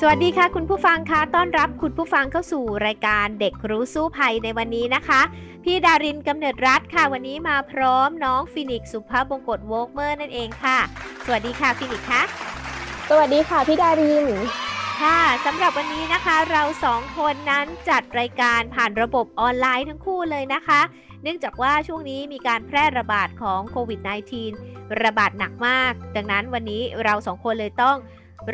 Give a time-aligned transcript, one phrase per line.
[0.00, 5.20] สวัสดีค่ะ คุณผู้ฟังคะต้อนรับคุณผู้ฟังเข้าสู่รายการเด็กรู้สู้ภัยในวันนี้นะคะ
[5.64, 10.78] พี่ดารินกำเนิดรัฐค่ะ วันนี้มาพร้อมน้องฟินิกสุภาพบงกตโวกเมอร์นั่นเองค่ะ
[11.24, 12.22] สวัสดีค่ะฟินิกคะ
[13.08, 14.26] สวัสดีค่ะพี่ดาริน
[15.02, 20.80] ค่ะสำหรับวันนี้นะคะเราสองคนนั้นจัดรายการผ่านระบบออนไลน์ทั้งคู่เลยนะคะ
[21.22, 24.00] เนื่องจากว่าช่วงนี้มีการแพร่ระบาดของโควิด
[24.50, 27.98] -19 ระบาดหนักมาก ดังนั้นวันนี้เราสองคนเลยต้อง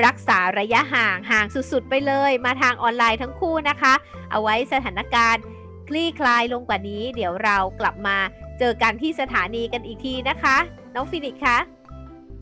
[0.05, 3.95] รักษาระยะห่างห่างสุดๆ ไปเลย มาทางออนไลน์ทั้งคู่นะคะ
[4.31, 5.43] เอาไว้สถานการณ์
[5.89, 8.17] คลี่คลายลงกว่านี้ เดี๋ยวเรากลับมา
[8.59, 10.57] เจอกันที่สถานีกันอีกทีนะคะ
[10.95, 11.59] น้องฟินิกคะ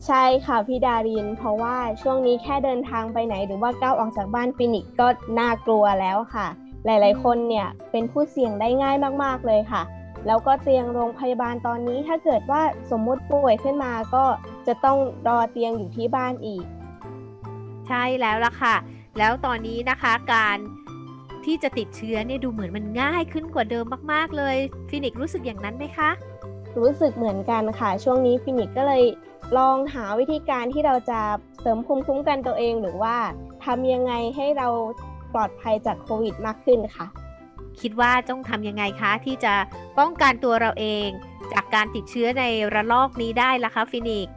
[0.05, 5.07] ใช่ค่ะพี่ดาริน เพราะว่าช่วงนี้แค่เดินทางไปไหน หรือว่าก้าวออกจากบ้านฟินิกก็
[5.39, 6.47] น่ากลัวแล้วค่ะ
[6.85, 9.83] หลายๆ คนเนี่ยเป็นผู้เสี่ยงได้ง่ายมากๆเลยค่ะ
[10.27, 14.25] แล้วก็เตียงโรงพยาบาลตอนนี้ถ้าเกิดว่าสมมุติป่วยขึ้นมาก็
[14.67, 16.63] จะต้องรอเตียงอยู่ที่บ้านอีก
[17.87, 18.75] ใช่แล้วล่ะค่ะ
[19.17, 20.57] แล้วตอนนี้นะคะการ
[21.45, 24.55] ที่จะติดเชื้อเนี่ยดูเหมือนมันง่ายขึ้นกว่าเดิมมาก ๆ เลย
[24.89, 26.09] ฟินิกรู้สึกอย่างนั้นไหมคะ
[26.79, 29.03] รู้สึกเหมือนกันค่ะ ช่วงนี้ฟินิกก็เลย
[29.57, 31.19] ลองหาวิธีการที่เราจะ
[31.61, 33.15] เสริมภูมิคุ้มกันตัวเองหรือว่า
[33.65, 34.67] ทำยังไงให้เรา
[35.33, 37.07] ปลอดภัยจากโควิดมากขึ้นค่ะ
[37.81, 39.53] คิดว่าต้องทำยังไงคะ ที่จะ
[39.99, 41.07] ป้องกันตัวเราเอง
[41.53, 44.27] จากการติดเชื้อในระลอกนี้ได้ล่ะคะฟินิก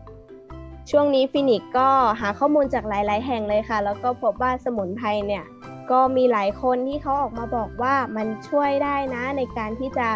[0.90, 1.88] ช่วงนี้ฟินิกก็
[2.20, 5.44] หาข้อมูลจากหลาย ๆ แห่งเลยค่ะ แล้วก็พบว่าสมุนไพรเนี่ย
[5.90, 10.08] ก็มีหลายคนที่เขาออกมาบอกว่ามันช่วยได้นะในการที่จะ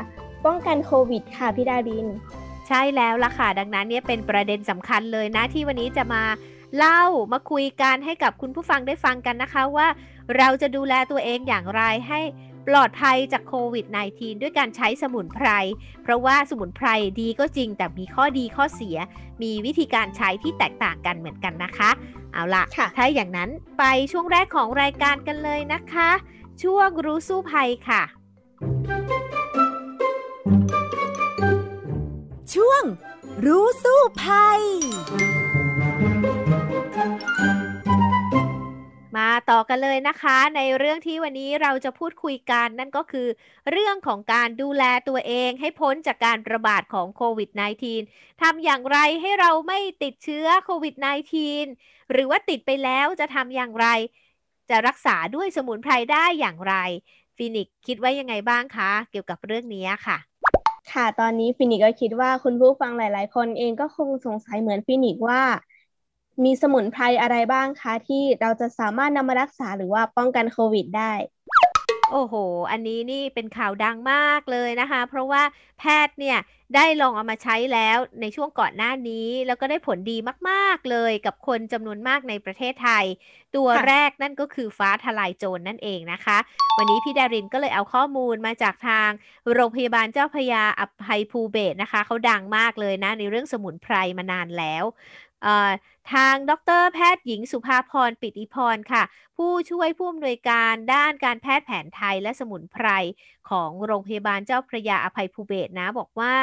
[0.45, 2.06] ป้องกันโควิดค่ะพี่ดาริน
[2.69, 6.22] ใช่แล้วล่ะค่ะ ดังนั้นเนี่ยเป็นประเด็นสำคัญเลยนะที่วันนี้จะมา
[6.77, 7.03] เล่า
[7.33, 9.89] มาคุยกันให้กับคุณผู้ฟังได้ฟังกันนะคะว่า
[10.37, 12.21] เราจะดูแลตัวเองอย่างไรให้
[12.69, 15.48] ปลอดภัยจากโควิด -19 ด้วยการใช้สมุนไพร
[16.03, 16.88] เพราะว่าสมุนไพร
[17.21, 18.97] ดีก็จริง แต่มีข้อดีข้อเสีย
[19.43, 21.91] มีวิธีการใช้ที่แตกต่างกันเหมือนกันนะคะ
[22.32, 22.65] เอาล่ะ
[22.97, 26.10] ถ้าอย่างนั้นไปช่วงแรกของรายการกันเลยนะคะ
[26.62, 28.03] ช่วงรู้สู้ภัยค่ะ
[32.54, 32.82] ช่วง
[33.47, 34.60] รู้สู้ภัย
[39.21, 43.29] มาต่อกันเลยนะคะ ในเรื่องที่วันนี้เราจะพูดคุยกันนั่นก็คือ
[43.71, 47.51] เรื่องของการดูแลตัวเองให้พ้นจากการระบาดของโควิด
[47.97, 50.95] -19 ทำอย่างไรให้เราไม่ติดเชื้อโควิด
[51.55, 53.87] -19 หรือว่าติดไปแล้วจะทำอย่างไร
[54.71, 56.75] จะรักษาด้วยสมุนไพรได้อย่างไร
[57.37, 60.19] ฟินิกคิดว่ายังไงบ้างคะ เกี่ยวกับเรื่องนี้ค่ะ
[60.93, 65.41] ค่ะ ตอนนี้ฟินิกก็คิดว่าคุณผู้ฟังหลาย ๆ คนเองก็คงสงสัยเหมือนฟินิกว่า
[66.45, 71.12] มีสมุนไพรอะไรบ้างคะที่เราจะสามารถนำมารักษาหรือว่าป้องกันโควิดได้
[72.12, 72.34] โอ้โห
[72.71, 75.43] อันนี้นี่เป็นข่าวดังมากเลยนะคะ เพราะว่า
[75.78, 76.39] แพทย์เนี่ย
[76.75, 80.17] ได้ลองเอามาใช้แล้วในช่วงก่อนหน้านี้ แล้วก็ได้ผลดี
[80.49, 83.05] มาก ๆ เลยกับคนจำนวนมากในประเทศไทย
[83.57, 86.39] ตัวแรกนั่นก็คือฟ้าทลายโจรนนั่นเองนะคะ
[86.78, 89.11] วันนี้พี่ดารินก็เลยเอาข้อมูลมาจากทาง
[89.55, 94.84] โรงพยาบาลเจ้าพยาอภัยภูเบศนะคะ เขาดังมากเลยนะในเรื่องสมุนไพรมานานแล้ว
[96.12, 99.03] ทางดรแพทย์หญิงสุภาพรปิติพรค่ะ
[99.37, 102.87] ผู้ช่วยผู้อำนวยการด้านการแพทย์แผนไทยและสมุนไพร
[103.51, 106.34] ของโรงพยาบาลเจ้าพระยาอภัยภูเบศนะ บอกว่า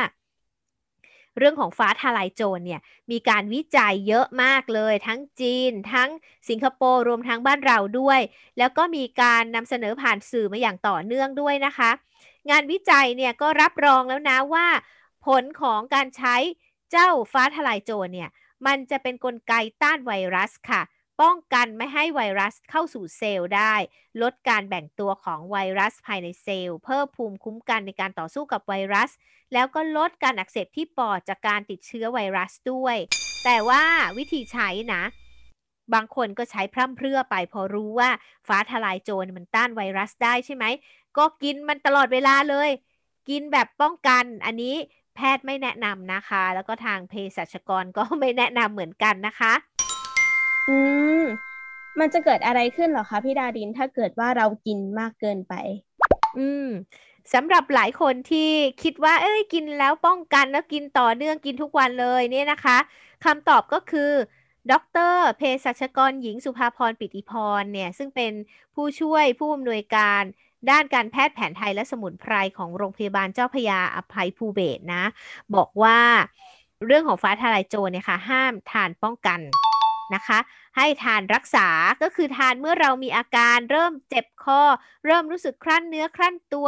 [1.38, 2.81] เรื่องของฟ้าทลายโจรเนี่ย
[3.12, 6.09] มีการวิจัยเยอะมากเลย ทั้งจีน ทั้ง
[6.50, 8.19] สิงคโปร์รวมทั้งบ้านเราด้วย
[8.58, 11.91] แล้วก็มีการนำเสนอผ่านสื่อมาอย่างต่อเนื่องด้วยนะคะ
[12.50, 14.68] งานวิจัยเนี่ยก็รับรองแล้วนะว่า
[15.25, 16.35] ผลของการใช้
[16.91, 18.29] เจ้าฟ้าทลายโจรเนี่ย
[18.66, 20.82] มันจะเป็นนกลไกต้านไวรัสค่ะ
[21.22, 23.74] ป้องกันไม่ให้ไวรัสเข้าสู่เซลล์ได้
[24.22, 29.12] ลดการแบ่งตัวของไวรัสภายในเซลล์ เพิ่มภูมิคุ้มกันในการต่อสู้กับไวรัส
[29.54, 32.98] แล้วก็ลดการอักเสบที่ปอดจากการติดเชื้อไวรัสด้วย
[33.46, 33.84] แต่ว่า
[34.18, 35.04] วิธีใช้นะ
[35.94, 38.09] บางคนก็ใช้พร่ำเพรื่อไปพอรู้ว่า
[38.48, 40.66] ฟ้าทลายโจรมันต้านไวรัสได้ใช่ไหม
[41.18, 42.70] ก็กินมันตลอดเวลาเลย
[43.30, 44.76] กินแบบป้องกันอันนี้
[45.17, 49.53] แพทย์ไม่แนะนำนะคะ แล้วก็ทางเภสัชกรก็ไม่แนะนำเหมือนกันนะคะ
[50.69, 50.78] อื
[51.22, 51.23] ม
[51.99, 55.53] มันจะเกิดอะไรขึ้นหรอคะพี่ดาดินถ้าเกิดว่าเรากินมากเกินไป
[56.37, 56.69] อืม
[57.34, 58.49] สำหรับหลายคนที่
[58.84, 62.78] คิดว่า เอ้ยกินแล้วป้องกันแล้วกินต่อเนื่องกินทุกวันเลยเนี่ยนะคะ
[63.25, 64.11] คำตอบก็คือ
[64.72, 64.73] ด
[65.11, 68.34] รเภสัชกรหญิงสุภาพรปิติพรเนี่ยซึ่งเป็น
[68.75, 70.23] ผู้ช่วยผู้อำนวยการ
[70.70, 75.04] ด้านการแพทย์แผนไทยและสมุนไพรของโรงพยาบาลเจ้าพยาอภัยภูเบศนะ
[75.56, 76.00] บอกว่า
[76.86, 79.40] เรื่องของฟ้าทลายโจรเนี่ยค่ะห้ามทานป้องกัน
[80.16, 80.40] นะคะ
[80.78, 81.68] ให้ทานรักษา
[82.02, 84.62] ก็คือทานเมื่อเรามีอาการเริ่มเจ็บคอ
[85.06, 86.68] เริ่มรู้สึกครั่นเนื้อครั่นตัว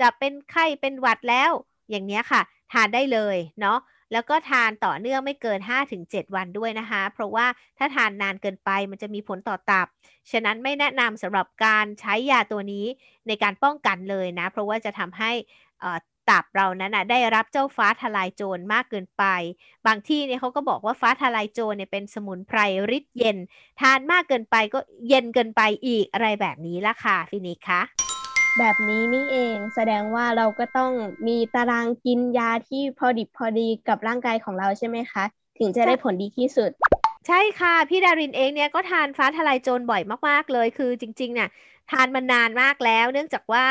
[0.00, 1.52] จะเป็นไข้เป็นหวัดแล้ว
[1.90, 2.40] อย่างนี้ค่ะ
[2.72, 3.78] ทานได้เลยเนาะ
[4.12, 5.60] แล้วก็ทานต่อเนื่องไม่เกิน
[5.98, 7.46] 5-7 วันด้วยนะคะ เพราะว่า
[7.78, 9.86] ถ้าทานนานเกินไปมันจะมีผลต่อตับ
[10.30, 12.86] ฉะนั้นไม่แนะนำสำหรับการใช้ยาตัวนี้
[13.26, 15.32] ในการป้องกันเลยนะ เพราะว่าจะทำให้
[16.30, 19.24] ตับเรานั้นนะได้รับเจ้าฟ้าทลายโจรมากเกินไป
[19.86, 22.58] บางที่เนี่ยเขาก็บอกว่าฟ้าทลายโจรเนี่ยเป็นสมุนไพร
[22.96, 23.36] ฤทธิ์เย็น
[23.80, 24.78] ทานมากเกินไปก็
[25.08, 28.07] เย็นเกินไปอีกอะไรแบบนี้ละค่ะฟินิกคะ
[28.58, 30.92] แบบนี้นี่เองแสดงว่าเราก็ต้อง
[31.28, 35.24] มีตารางกินยาที่พอดิบพอดีกับร่างกายของเราใช่ไหมคะ
[35.58, 36.70] ถึงจะได้ผลดีที่สุด
[37.26, 41.48] ใช่ค่ะ พี่ดารินเองเนี่ยก็ทานฟ้าทลายโจรบ่อยมาก ๆ เลย คือจริงๆเนี่ย
[41.90, 43.66] ทานมานานมากแล้ว เนื่องจากว่า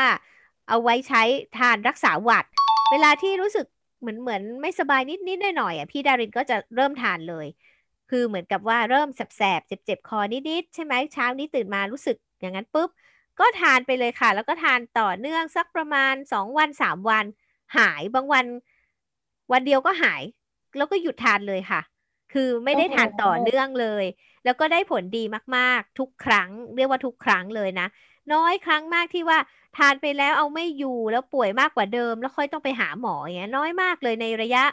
[0.68, 1.22] เอาไว้ใช้
[1.58, 2.44] ทานรักษาหวัด
[2.92, 3.66] เวลาที่รู้สึก
[4.00, 7.46] เหมือนเหมือนไม่สบายนิดๆหน่อยๆอะพี่ดารินก็จะเริ่มทานเลย
[8.10, 12.90] คือเหมือนกับว่าเริ่มแสบๆเจ็บๆคอนิดๆใช่ไหมเช้านี้ตื่นมารู้สึกอย่างนั้นปุ๊บ
[13.40, 17.24] ก็ทานไปเลยค่ะ แล้วก็ทานต่อเนื่องสักประมาณสองวันสามวัน
[17.76, 18.46] หายบางวัน
[19.52, 20.22] วันเดียวก็หาย
[20.76, 21.80] แล้วก็หยุดทานเลยค่ะ
[22.32, 24.04] คือไม่ได้ทานต่อเนื่องเลย
[24.44, 25.24] แล้วก็ได้ผลดี
[25.56, 27.86] มากๆ ทุกครั้ง เรียกว่าทุกครั้งเลยนะ
[28.32, 29.38] น้อยครั้งมากที่ว่า
[29.78, 34.64] ทานไปแล้วเอาไม่อยู่แล้วป่วยมากกว่าเดิม แล้วค่อยต้องไปหาหมออย่างเงี้ยน้อยมากเลยในระยะ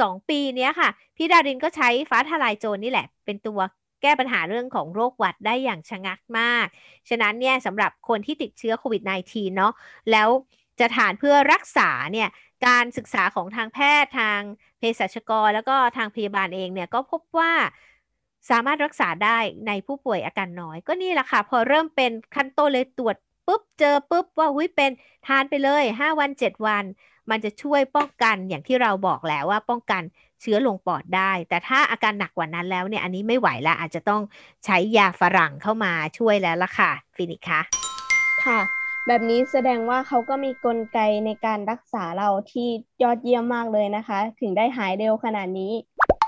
[0.00, 3.58] สองปีเนี้ยค่ะพี่ดารินก็ใช้ฟ้าทลายโจรนี่แหละ เป็นตัว
[4.02, 6.66] แก้ปัญหาเรื่องของโรคหวัดได้อย่างชะงักมาก
[7.08, 9.72] ฉะนั้นเนี่ยสำหรับคนที่ติดเชื้อโควิด -19 เนาะ
[10.10, 10.28] แล้ว
[10.80, 12.28] จะทานเพื่อรักษาเนี่ย
[12.66, 14.40] การศึกษาของทางแพทย์ทาง
[14.78, 17.52] เภสัชกร แล้วก็ทางพยาบาลเองเนี่ยก็พบว่า
[18.50, 24.90] สามารถรักษาได้ในผู้ป่วยอาการน้อย ก็นี่แหละค่ะ พอเริ่มเป็นขั้นต้นเลยตรวจปุ๊บเจอปุ๊บว่าหุ้ยเป็น
[25.26, 26.84] ทานไปเลย 5 วัน 7 วัน
[27.30, 30.02] มันจะช่วยป้องกันอย่างที่เราบอกแล้วว่าป้องกัน
[30.40, 34.22] เชื้อลงปอดได้ แต่ถ้าอาการหนักกว่านั้นแล้วเนี่ยอันนี้ไม่ไหวแล้วอาจจะต้อง
[34.64, 37.60] ใช้ยาฝรั่งเข้ามาช่วยแล้วล่ะค่ะฟินิกคะ
[38.44, 38.60] ค่ะ
[39.06, 42.68] แบบนี้แสดงว่าเขาก็มีกลไกในการรักษาเราที่
[43.02, 45.72] ยอดเยี่ยมมากเลยนะคะ ถึงได้หายเร็วขนาดนี้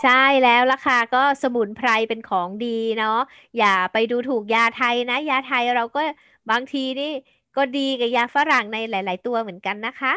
[0.02, 3.18] ใช่แล้วล่ะค่ะก็สมุนไพรเป็นของดีเนาะ
[3.58, 6.00] อย่าไปดูถูกยาไทยนะ ยาไทยเราก็
[6.50, 7.12] บางทีนี่
[7.56, 10.12] ก็ดีกับยาฝรั่งในหลาย ๆ ตัวเหมือนกันนะคะ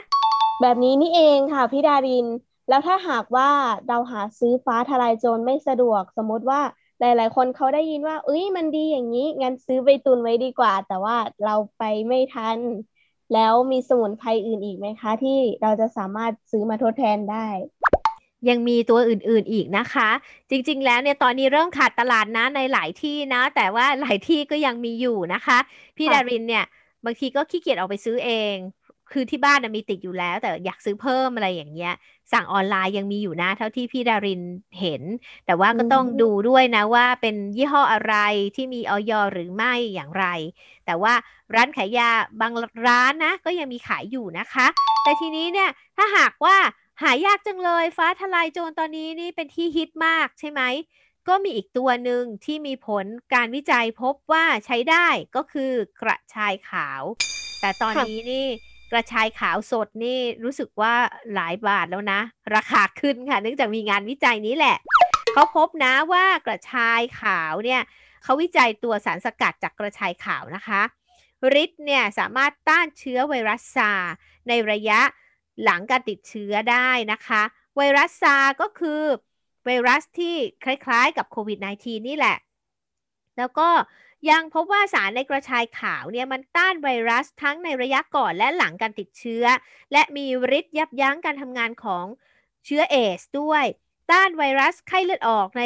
[0.62, 2.28] แบบนี้นี่เองค่ะพี่ดาริน
[2.70, 3.50] แล้วถ้าหากว่า
[3.88, 6.62] เราหาซื้อฟ้าทลายโจรไม่สะดวกสมมติว่า
[7.00, 12.58] หลาย ๆ คนเขาได้ยินว่าเอ้ยมันดีอย่างนี้ งั้นซื้อไปตุนไว้ดีกว่า แต่ว่าเราไปไม่ทัน
[13.34, 17.48] แล้วมีสมุนไพรอื่นอีกไหมคะ ที่เราจะสามารถซื้อมาทดแทนได้
[18.50, 20.10] ยังมีตัวอื่นๆอีกนะคะ
[20.50, 25.58] จริงๆ แล้วเนี่ยตอนนี้เริ่มขาดตลาดนะในหลายที่นะ แต่ว่าหลายที่ก็ยังมีอยู่นะคะ
[25.98, 26.66] พี่ดารินเนี่ย
[27.06, 28.56] บางทีก็ขี้เกียจออกไปซื้อเอง
[29.12, 31.94] คือที่บ้านมีติดอยู่แล้ว แต่อยากซื้อเพิ่มอะไรอย่างเงี้ย
[32.34, 34.42] สั่งออนไลน์ยังมีอยู่นะเท่าที่พี่ดาริน
[34.80, 35.04] เห็น
[35.46, 38.16] แต่ว่าก็ต้องดูด้วยนะว่าเป็นยี่ห้ออะไร
[38.56, 40.26] ที่มีออยหรือไม่อย่างไร
[40.86, 41.14] แต่ว่า
[41.56, 42.10] ร้านขายยา
[42.42, 42.54] บาง
[42.88, 44.68] ร้านนะ ก็ยังมีขายอยู่นะคะ
[45.04, 46.58] แต่ทีนี้เนี่ยถ้าหากว่า
[47.02, 50.62] หายากจังเลยฟ้าทลายโจรตอนนี้นี่เป็นที่ฮิตมากใช่ไหม
[51.28, 57.04] ก็มีอีกตัวหนึ่งที่มีผลการวิจัยพบว่าใช้ได้ก็คือกระชายขาว
[57.62, 58.48] แต่ตอนนี้นี่
[58.92, 60.94] กระชายขาวสดนี่รู้สึกว่า
[61.34, 62.20] หลายบาทแล้วนะ
[62.56, 64.78] ราคาขึ้นค่ะ เนื่องจากมีงานวิจัยนี้แหละ
[65.34, 67.82] เขาพบนะว่ากระชายขาวเนี่ย
[68.24, 70.82] เขาวิจัยตัวสารสกัดจากกระชายขาวนะคะ
[71.64, 73.92] ฤทธิ์เนี่ยสามารถต้านเชื้อไวรัสซา
[74.48, 75.00] ในระยะ
[75.64, 77.42] หลังการติดเชื้อได้นะคะ
[77.78, 79.02] ไวรัสซาก็คือ
[79.66, 82.38] ไวรัสที่คล้ายๆกับโควิด -19 นี่แหละ
[83.38, 83.68] แล้วก็
[84.30, 89.46] ยังพบว่าสารในกระชายขาวเนี่ยมันต้านไวรัสทั้งในระยะก่อนและหลังการติดเชื้อ
[89.92, 90.26] และมี
[90.58, 92.06] ฤทธิ์ยับยั้งการทำงานของ
[92.66, 93.64] เชื้อเอสด้วย
[94.12, 95.64] ต้านไวรัสไข้เลือดออกใน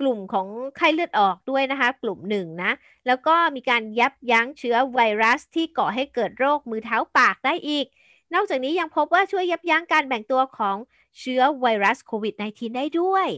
[0.00, 2.72] กลุ่มของไข้เลือดออกด้วยนะคะ กลุ่มหนึ่งนะ
[3.06, 7.86] แล้วก็มีการยับยั้งเชื้อไวรัสที่ก่อให้เกิดโรคมือเท้าปากได้อีก
[8.34, 10.76] นอกจากนี้ยังพบว่าช่วยยับยั้งการแบ่งตัวของ
[11.18, 13.28] เชื้อไวรัสโควิด -19 ได้ด้วย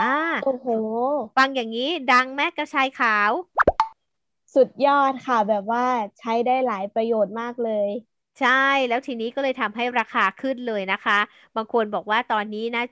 [0.00, 0.66] อ่าโอ้โห
[1.36, 3.30] ฟังอย่างนี้ดังแม่กระชายขาว
[4.54, 5.84] สุดยอดค่ะ แบบว่า
[6.18, 7.88] ใช้ได้หลายประโยชน์มากเลย
[8.40, 11.18] ใช่แล้วทีนี้ก็เลยทำให้ราคาขึ้นเลยนะคะ
[11.56, 12.82] บางคนบอกว่าตอนนี้นะ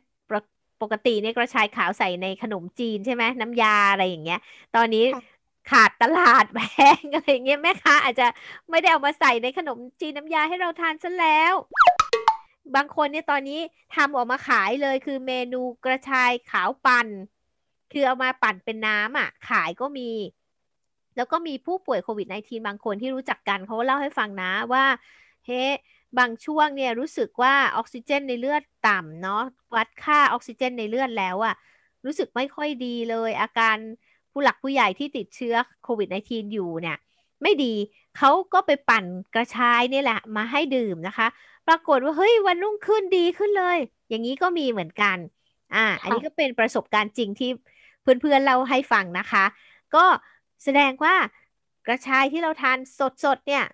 [0.83, 4.41] ปกติเนี่ยกระชายขาวใส่ในขนมจีนใช่ไหมน้ำยาอะไรอย่างเงี้ย
[4.77, 5.05] ตอนนี้
[5.71, 6.61] ขาดตลาดแพ
[7.01, 8.27] งอะไรเงี้ยแม่ค้าอาจจะ
[8.71, 11.55] ไม่ได้เอามาใส่ในขนมจีนน้ำยาให้เราทานซะแล้ว
[12.75, 13.61] บางคนเนี่ยตอนนี้
[13.97, 17.09] ทำออกมาขายเลยคือเมนูกระชายขาวปั่น
[17.93, 20.11] คือเอามาปั่นเป็นน้ำอะ ขายก็มี
[21.17, 24.85] แล้วก็มีผู้ป่วยโควิด -19 บางคนที่รู้จักกันเขาเล่าให้ฟังนะว่า
[25.47, 25.63] เฮ้
[26.19, 29.43] บางช่วงเนี่ยรู้สึกว่าออกซิเจนในเลือดต่ำเนาะ
[29.75, 31.55] วัดค่าออกซิเจนในเลือดแล้วอะ
[32.05, 33.77] รู้สึกไม่ค่อยดีเลย อาการ
[34.33, 35.55] ผู้หลักผู้ใหญ่ที่ติดเชื้อ
[35.85, 36.97] โควิด -19 อยู่เนี่ย
[37.43, 37.75] ไม่ดี
[38.19, 39.05] เขาก็ไปปั่น
[39.35, 41.27] กระชายนี่แหละ มาให้ดื่มนะคะ
[41.69, 45.17] ปรากฏว่าเฮ้ยวันรุ่งขึ้นดีขึ้นเลย อย่างนี้ก็มีเหมือนกัน
[45.75, 47.51] อ่าอันนี้ก็เป็นประสบการณ์จริงที่
[48.03, 49.45] เพื่อนๆเล่าให้ฟังนะคะ
[49.95, 50.05] ก็
[50.67, 51.15] แสดงว่า
[51.87, 52.79] กระชายที่เราทาน
[53.25, 53.65] สดๆเนี่ย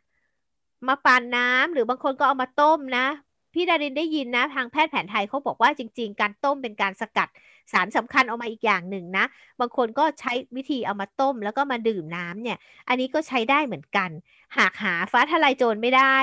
[0.88, 3.06] มาปั่นน้ำหรือบางคนก็เอามาต้มนะ
[3.54, 7.28] พี่ดารินได้ยินนะ ทางแพทย์แผนไทยเขาบอกว่าจริง ๆ การต้มเป็นการสกัด
[7.72, 9.25] สารสำคัญออกมาอีกอย่างหนึ่งนะ
[9.61, 12.58] บางคนก็ใช้วิธีเอามาต้มแล้วก็มาดื่มน้ำเนี่ย
[12.88, 14.11] อันนี้ก็ใช้ได้เหมือนกัน
[14.56, 16.16] หากหาฟ้าทะลายโจรไม่ได้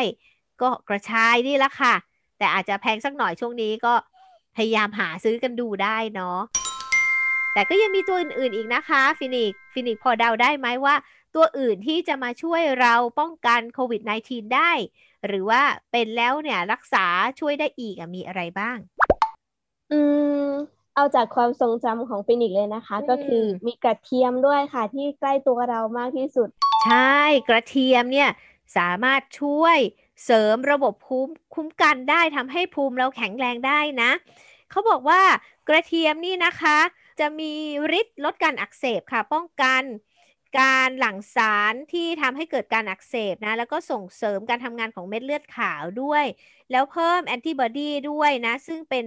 [0.62, 1.96] ก็กระชายนี่ละค่ะ
[2.38, 3.94] แต่อาจจะแพงสักหน่อยช่วงนี้ก็
[4.56, 6.40] พยายามหาซื้อกันดูได้เนาะ
[7.54, 10.96] แต่ก็ยังมีตัวอื่นๆอีกนะคะฟินิกฟินิกพอเดาได้ไหมว่า
[11.36, 14.72] ตัวอื่นที่จะมาช่วยเราป้องกันโควิด -19 ได้
[15.28, 17.06] หรือว่าเป็นแล้วเนี่ยรักษา
[17.40, 18.78] ช่วยได้อีกมีอะไรบ้าง
[19.92, 20.02] อื
[20.48, 20.50] ม
[20.96, 26.50] เอาจากความทรงจำของฟินิกเลยนะคะ ก็คือมีกระเทียมด้วยค่ะ ที่ใกล้ตัวเรามากที่สุด
[26.86, 28.30] ใช่กระเทียมเนี่ย
[28.78, 29.78] สามารถช่วย
[30.26, 34.12] เสริมระบบภูมิคุ้มกันได้ทำให้ภูมิเราแข็งแรงได้นะ
[34.70, 35.22] เขาบอกว่า
[35.70, 36.78] กระเทียมนี่นะคะ
[37.20, 37.54] จะมี
[38.00, 39.84] ฤทธิ์ลดการอักเสบค่ะ ป้องกัน
[40.60, 46.26] การหลั่งสารที่ทำให้เกิดการอักเสบนะ แล้วก็ส่งเสริมการทำงานของเม็ดเลือดขาวด้วย
[46.72, 49.06] แล้วเพิ่มแอนติบอดีด้วยนะ ซึ่งเป็น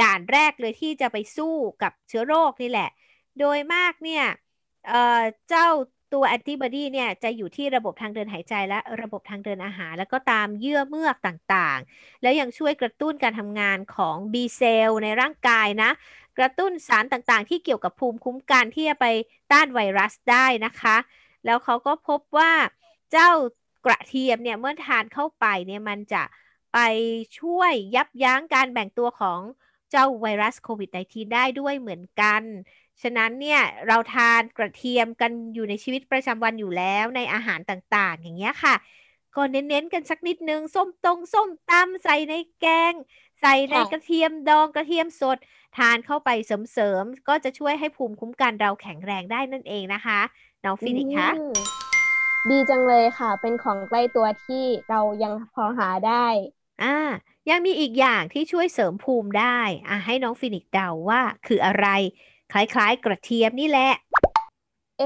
[0.00, 2.90] ด่านแรกเลยที่จะไปสู้กับเชื้อโรคนี่แหละ
[3.38, 4.24] โดยมากเนี่ย
[4.88, 5.68] เเจ้า
[6.14, 15.90] ตัวแอนติบอดีเนี่ยจะอยู่ที่ระบบทางเดินหายใจและระบบทางเดินอาหาร แล้วก็ตามเยื่อเมือกต่างๆ แล้วยังช่วยกระตุ้นการทำงานของ B เซลล์ในร่างกายนะ
[16.38, 19.06] กระตุ้นสารต่างๆ ที่เกี่ยวกับภูมิคุ้มกันที่จะไป
[19.52, 20.96] ต้านไวรัสได้นะคะ
[21.44, 22.52] แล้วเขาก็พบว่า
[23.12, 23.30] เจ้า
[23.84, 26.22] กระเทียมเนี่ยเมื่อทานเข้าไปเนี่ยมันจะ
[26.72, 26.78] ไป
[27.38, 29.40] ช่วยยับยั้งการแบ่งตัวของ
[29.90, 32.42] เจ้าไวรัสโควิด -19 ได้ด้วยเหมือนกัน
[33.02, 38.74] ฉะนั้นเนี่ยเราทานกระเทียมกันอยู่ในชีวิตประจำวันอยู่แล้วในอาหารต่างๆ อย่างเงี้ยค่ะ
[39.34, 42.92] ก็เน้นๆกันสักนิดนึง ส้มตรงส้มตำใส่ในแกง
[43.40, 45.38] ใส่ในกระเทียมดองกระเทียมสด
[45.76, 50.20] ทานเข้าไปเสริมๆ ก็จะช่วยให้ภูมิคุ้มกันเราแข็งแรงได้นั่นเองนะคะ
[50.64, 51.28] น้องฟินิกคะ
[52.50, 56.26] ดีจังเลยค่ะ เป็นของใกล้ตัวที่เรายังพอหาได้
[56.82, 56.96] อ่า
[57.50, 59.58] ยังมีอีกอย่างที่ช่วยเสริมภูมิได้
[59.88, 61.86] อ่าให้น้องฟินิกเดาว่าคืออะไร
[62.52, 63.92] คล้ายๆ กระเทียมนี่แหละ
[64.98, 65.02] เอ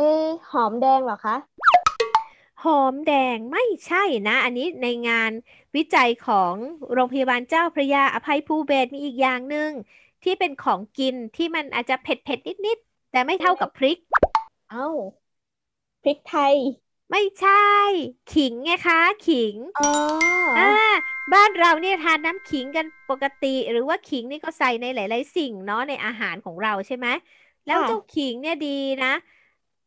[0.51, 1.37] หอมแดงเหรอคะ
[2.65, 5.31] หอมแดงไม่ใช่นะ อันนี้ในงาน
[5.77, 6.55] วิจัยของ
[6.93, 9.71] โรงพยาบาลเจ้าพระยาอภัยภูเบศมีอีกอย่างหนึ่ง
[10.25, 12.79] ที่เป็นของกินที่มันอาจจะเผ็ดเผ็ดนิดนิด
[13.13, 13.99] แต่ไม่เท่ากับพริก
[14.71, 14.89] เอ้า
[16.03, 16.55] พริกไทย
[17.11, 17.65] ไม่ใช่
[18.35, 19.91] ขิงไงคะขิงอ๋อ
[20.59, 20.71] อ่า
[21.33, 27.07] บ้านเราเนี่ยทานน้ำขิงกันปกติ หรือว่าขิงนี่ก็ใส่ในหลาย ๆ สิ่งเนาะในอาหารของเราใช่ไหม
[27.67, 29.13] แล้วเจ้าขิงเนี่ยดีนะ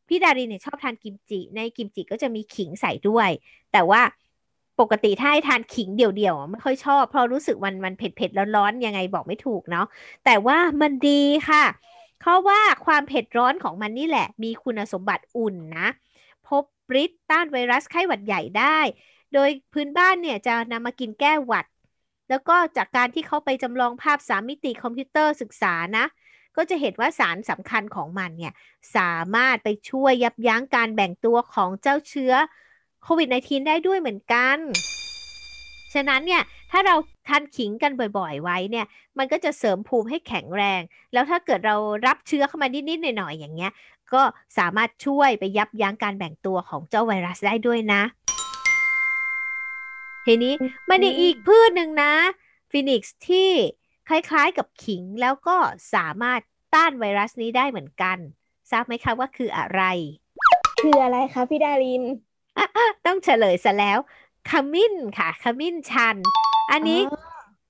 [0.07, 3.29] พี่ดารินเนี่ยชอบทานกิมจิ ในกิมจิก็จะมีขิงใส่ด้วย
[3.73, 4.01] แต่ว่า
[4.79, 9.85] ปกติถ้าให้ทานขิงเดี่ยวๆไม่ค่อยชอบ เพราะรู้สึกมันมันเผ็ดๆร้อนๆยังไงบอกไม่ถูกเนาะ
[10.25, 11.63] แต่ว่ามันดีค่ะ
[12.19, 15.87] เพราะว่าความเผ็ดร้อนของมันนี่แหละ มีคุณสมบัติอุ่นนะ
[16.47, 16.63] พบ
[17.01, 18.79] ฤทธิ์ต้านไวรัสไข้หวัดใหญ่ได้
[19.33, 21.65] โดยพื้นบ้านเนี่ยจะนำมากินแก้หวัด
[22.29, 26.05] แล้วก็จากการที่เขาไปจำลองภาพสามมิติคอมพิวเตอร์ศึกษานะ
[26.57, 28.53] ก็จะเห็นว่าสารสำคัญของมันเนี่ย
[28.95, 32.33] สามารถไปช่วยยับยั้งการแบ่งตัวของเจ้าเชื้อ
[33.05, 34.57] โควิด -19 ได้ด้วยเหมือนกัน
[35.93, 36.95] ฉะนั้นเนี่ยถ้าเรา
[37.27, 38.85] ทานขิงกันบ่อยๆ ไว้เนี่ย
[39.17, 40.81] มันก็จะเสริมภูมิให้แข็งแรง
[41.13, 41.75] แล้วถ้าเกิดเรา
[42.07, 43.71] รับเชื้อเข้ามานิดๆหน่อยๆอย่างเงี้ย
[44.13, 44.21] ก็
[44.57, 48.01] สามารถช่วยไปยับยั้งการแบ่งตัวของเจ้าไวรัสได้ด้วยนะ
[50.25, 50.53] ทีนี้
[50.89, 52.13] มันอีกพืชหนึ่งนะ
[52.71, 53.49] ฟินิกซ์ที่
[54.09, 55.57] คล้ายๆกับขิงแล้วก็
[55.93, 56.39] สามารถ
[56.73, 58.17] ต้านไวรัสนี้ได้เหมือนกัน
[58.71, 59.81] ทราบไหมคะว่าคืออะไร
[60.81, 62.03] คืออะไรคะพี่ดาริน
[63.05, 63.99] ต้องเฉลยซะแล้ว
[64.49, 66.15] ขมิ้นค่ะ ขมิ้นชัน
[66.71, 67.01] อันนี้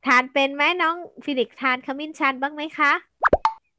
[0.06, 2.92] ทานเป็นไหมน้องฟินิกซ์ทานขมิ้นชันบ้างไหมคะ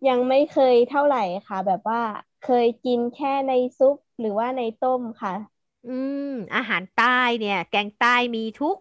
[0.09, 2.03] ยังไม่เคยเท่าไหร่ค่ะ แบบว่า
[2.45, 5.35] เคยกินแค่ในซุปหรือว่าในต้มค่ะ
[5.89, 5.99] อื
[6.31, 8.77] ม อาหารใต้เนี่ย แกงใต้มีทุก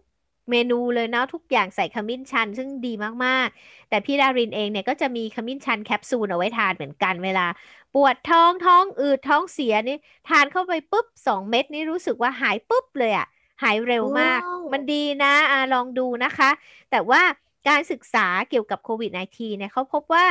[0.50, 2.92] เมนูเลยเนาะทุกอย่างใส่ขมิ้นชัน ซึ่งดี
[3.24, 7.46] มากๆ แต่พี่ดารินเองเนี่ยก็จะมีขมิ้นชันแคปซูลเอาไว้ทานเหมือนกันเวลา
[7.94, 9.96] ปวดท้องท้องอืดท้องเสียนี่
[10.28, 13.26] ทานเข้าไปปุ๊บสองเม็ดนี่รู้สึกว่าหายปุ๊บเลยอะ
[13.62, 14.40] หายเร็วมาก
[14.72, 16.50] มันดีนะอะลองดูนะคะ
[16.90, 17.22] แต่ว่า
[17.68, 20.26] การศึกษาเกี่ยวกับโควิด -19 เนี่ยเขาพบว่า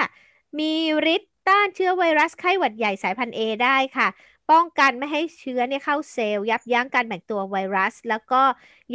[0.59, 0.73] มี
[1.15, 4.07] ฤทธิ์ต้านเชื้อไวรัสไข้หวัดใหญ่สายพันธุ์ A ได้ค่ะ
[4.51, 8.41] ป้องกันไม่ให้เชื้อเนี่ยเข้าเซลล์ยับยั้งการแบ่งตัวไวรัส แล้วก็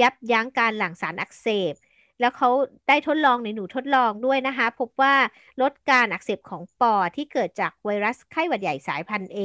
[0.01, 1.75] ยับยั้งการหลั่งสารอักเสบ
[2.21, 2.49] แล้วเขา
[2.89, 5.15] ได้ทดลองในหนูทดลองด้วยนะคะ พบว่า
[5.63, 9.39] ลดการอักเสบของปอดที่เกิดจากไวรัสไข้หวัดใหญ่สายพันธุ์ A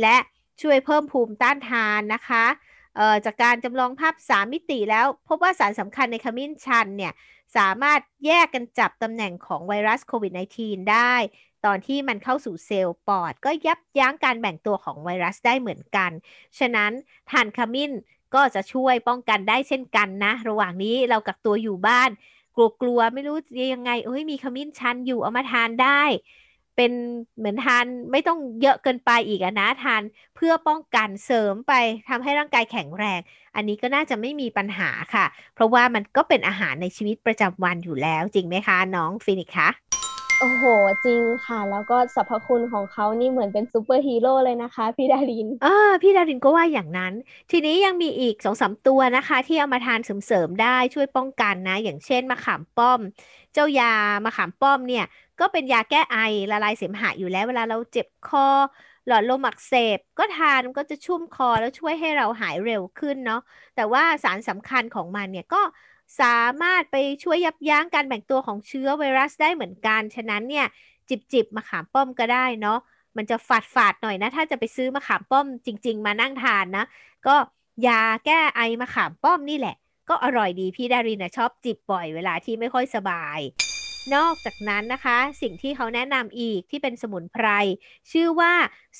[0.00, 0.16] และ
[0.62, 2.44] ช่วยเพิ่มภูมิต้านทานนะคะ
[3.24, 7.12] จากการจำลองภาพ 3 มิติแล้ว พบว่าสารสำคัญในขมิ้นชันเนี่ย
[7.56, 11.14] สามารถแยกกันจับตำแหน่งของไวรัสโควิด -19 ได้
[11.66, 16.10] ตอนที่มันเข้าสู่เซลล์ปอด ก็ยับยั้งการแบ่งตัวของไวรัสได้เหมือนกัน
[16.58, 16.92] ฉะนั้น
[17.30, 17.92] ทานขมิ้น
[18.34, 22.10] ก็จะช่วยป้องกันได้เช่นกันนะ ระหว่างนี้เรากักตัวอยู่บ้าน
[22.80, 23.36] กลัวๆ ไม่รู้
[23.74, 26.02] ยังไงเอ้ยมีขมิ้นชันอยู่เอามาทานได้
[26.76, 26.92] เป็น
[27.38, 30.02] เหมือนทานไม่ต้องเยอะเกินไปอีกนะทาน
[30.36, 31.72] เพื่อป้องกันเสริมไป
[32.08, 33.20] ทำให้ร่างกายแข็งแรง
[33.56, 39.87] อันนี้ก็น่าจะไม่มีปัญหาค่ะ เพราะว่ามันก็เป็นอาหารในชีวิตประจำวันอยู่แล้วจริงไหมคะ น้องฟินิกคะ
[40.40, 40.64] โอ้โห
[41.04, 45.68] จริงค่ะ แล้วก็สรรพคุณของเขานี่เหมือนเป็นซูเปอร์ฮีโร่เลยนะคะพี่ดารินอ่า
[46.02, 47.12] พี่ดารินก็ว่าอย่างนั้น
[47.50, 53.00] ทีนี้ยังมีอีกสองสามตัวนะคะ ที่เอามาทานเสริมๆได้ช่วยป้องกันนะ อย่างเช่นมะขามป้อม
[53.54, 55.04] เจ้ายามะขามป้อมเนี่ย
[55.40, 56.16] ก็เป็นยาแก้ไอ
[56.50, 58.46] ละลายเสมหะอยู่แล้วเวลาเราเจ็บคอ
[59.06, 63.40] หลอดลมอักเสบ ก็ทานก็จะชุ่มคอแล้วช่วยให้เราหายเร็วขึ้นเนาะ
[63.76, 65.62] แต่ว่าสารสำคัญของมันเนี่ยก็
[66.20, 70.66] สามารถไปช่วยยับยั้งการแบ่งตัวของเชื้อไวรัสได้เหมือนกัน ฉะนั้นเนี่ย
[71.08, 72.78] จิบจิบมะขามป้อมก็ได้เนาะ
[73.16, 76.84] มันจะฝาดฝาดหน่อยนะ ถ้าจะไปซื้อมะขามป้อมจริง ๆ มานั่งทานนะ
[77.26, 77.36] ก็
[77.86, 79.76] ยาแก้ไอมะขามป้อมนี่แหละ
[80.08, 83.38] ก็อร่อยดีพี่ดารินนะชอบจิบบ่อยเวลาที่ไม่ค่อยสบาย
[84.14, 87.46] นอกจากนั้นนะคะ สิ่งที่เขาแนะนำอีกที่เป็นสมุนไพร
[88.10, 88.52] ชื่อว่า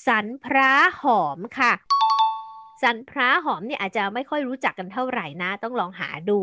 [0.07, 0.73] สันพระ
[1.03, 1.73] หอมค่ะ
[2.83, 6.41] สันพระหอมเนี่ยอาจจะไม่ค่อยรู้จักกันเท่าไหร่นะ ต้องลองหาดู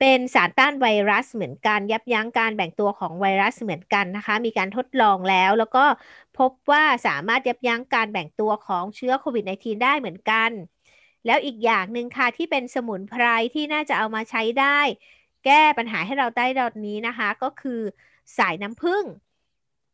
[0.00, 5.84] เป็นสารต้านไวรัสเหมือนกัน ยับยั้งการแบ่งตัวของไวรัสเหมือนกันนะคะ มีการทดลองแล้วแล้วก็
[6.38, 10.50] พบว่าสามารถยับยั้งการแบ่งตัวของเชื้อโควิด -19 ได้เหมือนกัน
[11.26, 14.80] แล้วอีกอย่างหนึ่งค่ะที่เป็นสมุนไพรที่น่าจะเอามาใช้ได้
[15.44, 17.80] แก้ปัญหาให้เราได้ดอดนี้นะคะ ก็คือ
[18.38, 19.04] สายน้ำผึ้ง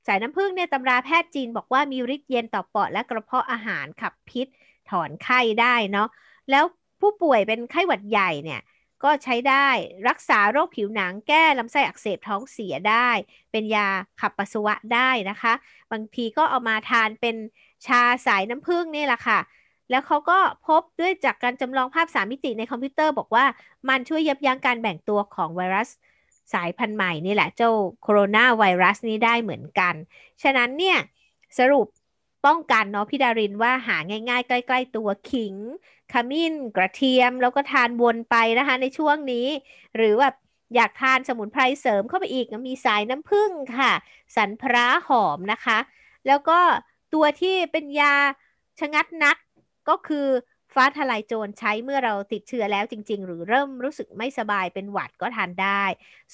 [0.06, 4.46] สายน้ำผึ้งเนี่ยตำราแพทย์จีนบอกว่ามีฤทธิ์เย็นต่อปอดและกระเพาะอาหารขับพิษ
[4.90, 6.08] ถอนไข้ได้เนาะ
[6.50, 6.64] แล้ว
[7.00, 8.60] ผู้ป่วยเป็นไข้หวัดใหญ่เนี่ย
[9.04, 9.68] ก็ใช้ได้
[10.08, 13.08] รักษาโรคผิวหนังแก้ลำไส้อักเสบท้องเสียได้
[13.50, 13.88] เป็นยา
[14.20, 15.52] ขับปัสสาวะได้นะคะ
[15.92, 17.36] บางทีก็เอามาทานเป็น
[17.86, 19.38] ชาสายน้ำผึ้งนี่แหละค่ะ
[19.90, 23.44] แล้วเขาก็พบด้วยจากการจำลองภาพ3มิติในคอมพิวเตอร์บอกว่า
[23.88, 25.88] มันช่วยยับยั้งการแบ่งตัวของไวรัส
[26.54, 27.70] สายพันธุ์ใหม่นี่แหละเจ้า
[28.02, 29.94] โคโรนาไวรัสนี้ได้เหมือนกัน
[30.42, 30.98] ฉะนั้นเนี่ย
[31.58, 31.86] สรุป
[32.46, 33.96] ป้องกันเนาะพี่ดารินว่าหา
[34.30, 35.54] ง่าย ๆ ใกล้ ๆ ตัวขิง
[36.12, 39.48] ขมิ้นกระเทียมแล้วก็ทานวนไปนะคะในช่วงนี้
[39.96, 40.34] หรือแบบ
[40.74, 43.92] อยากทานสมุนไพรเสริมเข้าไปอีกมีสายน้ำผึ้งค่ะ
[44.36, 45.78] สันพระหอมนะคะ
[46.26, 46.58] แล้วก็
[47.14, 48.14] ตัวที่เป็นยา
[48.80, 49.36] ชะงัดนัก
[49.88, 50.26] ก็คือ
[50.74, 55.84] ฟ้าทลายโจรใช้เมื่อเราติดเชื้อแล้วจริง ๆ หรือเริ่มรู้สึกไม่สบายเป็นหวัดก็ทานได้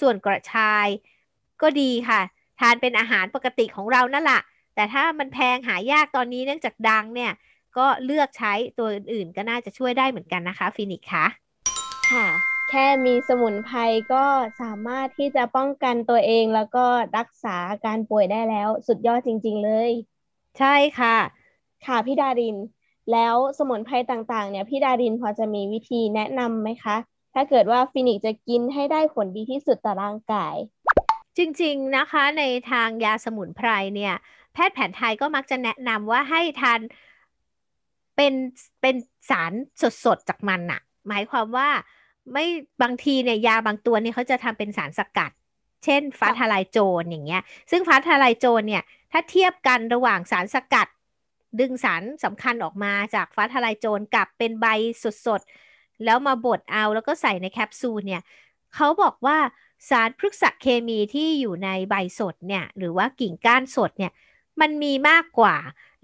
[0.01, 0.87] ส่วนกระชาย
[1.63, 2.21] ก็ดีค่ะ
[2.61, 4.41] ทานเป็นอาหารปกติของเรานั่นแหละ
[4.75, 7.33] แต่ถ้ามันแพงหายากตอนนี้เนื่องจากดังเนี่ย
[7.79, 11.27] ก็เลือกใช้ตัวอื่นๆ ก็น่าจะช่วยได้เหมือนกันนะคะฟินิกค่ะ
[12.13, 12.29] ค่ะ
[12.71, 13.79] แค่มีสมุนไพร
[14.13, 14.25] ก็
[14.61, 16.87] สามารถที่จะป้องกันตัวเองแล้วก็
[17.19, 19.91] รักษาการป่วยได้แล้วสุดยอดจริง ๆ เลย
[20.59, 21.17] ใช่ค่ะ
[21.87, 22.57] ค่ะพี่ดาริน
[23.13, 26.97] แล้วสมุนไพรต่างๆ เนี่ยพี่ดารินพอจะมีวิธีแนะนำไหมคะ
[27.35, 30.55] ถ้าเกิดว่าฟินิกจะกินให้ได้ผลดีที่สุดต่อร่างกาย
[31.39, 34.15] จริง ๆ นะคะในทางยาสมุนไพรเนี่ย
[34.53, 36.81] แพทย์แผนไทยก็มักจะแนะนำว่าให้ทาน
[38.17, 38.35] เป็น
[38.81, 38.95] เป็น
[39.31, 39.53] สาร
[40.05, 41.69] สดๆจากมันอะหมายความว่า
[42.33, 42.47] ไม่
[42.83, 45.31] บางทีเนี่ยยาบางตัวเนี่ยเขาจะทำเป็นสารสกัด
[45.85, 50.89] เช่นฟ้าทลายโจรอย่างเงี้ย ซึ่งฟ้าทลายโจรเนี่ยถ้าเทียบกันระหว่างสารสกัด
[51.61, 54.67] ดึงสารสำคัญออกมาจากฟ้าทลายโจรกับเป็นใบ
[55.27, 58.23] สดๆ แล้วมาบดเอาแล้วก็ใส่ในแคปซูลเนี่ย
[58.75, 59.39] เขาบอกว่า
[59.91, 64.13] สารพฤกษเคมีที่อยู่ในใบสดเนี่ยหรือว่ากิ่งก้านสดเนี่ย
[64.61, 65.57] มันมีมากกว่า